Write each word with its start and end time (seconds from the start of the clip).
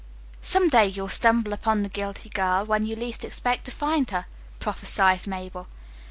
"Some 0.41 0.67
day 0.67 0.87
you'll 0.87 1.09
stumble 1.09 1.53
upon 1.53 1.83
the 1.83 1.87
guilty 1.87 2.29
girl 2.29 2.65
when 2.65 2.87
you 2.87 2.95
least 2.95 3.23
expect 3.23 3.65
to 3.65 3.71
find 3.71 4.09
her," 4.09 4.25
prophesied 4.57 5.27
Mabel. 5.27 5.67